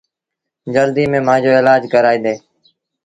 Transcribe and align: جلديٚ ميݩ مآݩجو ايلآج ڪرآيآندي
جلديٚ 0.73 1.09
ميݩ 1.11 1.25
مآݩجو 1.27 1.51
ايلآج 1.57 1.81
ڪرآيآندي 1.93 2.33